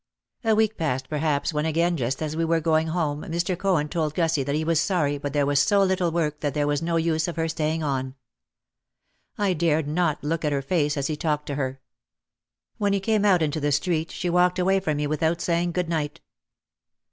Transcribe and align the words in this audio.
A 0.43 0.55
week 0.55 0.77
passed 0.77 1.09
perhaps 1.09 1.53
when 1.53 1.67
again 1.67 1.95
just 1.95 2.23
as 2.23 2.35
we 2.35 2.43
were 2.43 2.59
going 2.59 2.87
home, 2.87 3.21
Mr. 3.25 3.55
Cohen 3.55 3.87
told 3.87 4.15
Gussie 4.15 4.41
that 4.41 4.55
he 4.55 4.63
was 4.63 4.79
sorry 4.79 5.19
but 5.19 5.31
there 5.31 5.45
was 5.45 5.59
so 5.59 5.83
little 5.83 6.09
work 6.11 6.39
that 6.39 6.55
there 6.55 6.65
was 6.65 6.81
no 6.81 6.95
use 6.95 7.27
of 7.27 7.35
her 7.35 7.47
staying 7.47 7.83
on. 7.83 8.15
I 9.37 9.53
dared 9.53 9.87
not 9.87 10.23
look 10.23 10.43
at 10.43 10.51
her 10.53 10.63
face 10.63 10.97
as 10.97 11.05
he 11.05 11.15
talked 11.15 11.45
to 11.45 11.53
her. 11.53 11.81
When 12.79 12.93
we 12.93 12.99
came 12.99 13.23
out 13.23 13.43
into 13.43 13.59
the 13.59 13.71
street 13.71 14.09
she 14.09 14.27
walked 14.27 14.57
away 14.57 14.79
from 14.79 14.97
me 14.97 15.05
without 15.05 15.39
saying 15.39 15.73
"Good 15.73 15.87
night." 15.87 16.19